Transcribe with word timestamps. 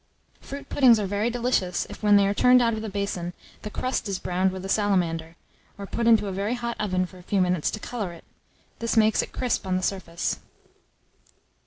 Fruit 0.39 0.67
puddings 0.67 0.99
are 0.99 1.05
very 1.05 1.29
delicious 1.29 1.85
if, 1.87 2.01
when 2.01 2.15
they 2.15 2.25
are 2.25 2.33
turned 2.33 2.59
out 2.59 2.73
of 2.73 2.81
the 2.81 2.89
basin, 2.89 3.33
the 3.61 3.69
crust 3.69 4.09
is 4.09 4.17
browned 4.17 4.51
with 4.51 4.65
a 4.65 4.67
salamander, 4.67 5.35
or 5.77 5.85
put 5.85 6.07
into 6.07 6.25
a 6.25 6.31
very 6.31 6.55
hot 6.55 6.75
oven 6.79 7.05
for 7.05 7.19
a 7.19 7.21
few 7.21 7.39
minutes 7.39 7.69
to 7.69 7.79
colour 7.79 8.11
it: 8.11 8.23
this 8.79 8.97
makes 8.97 9.21
it 9.21 9.31
crisp 9.31 9.67
on 9.67 9.75
the 9.77 9.83
surface. 9.83 10.39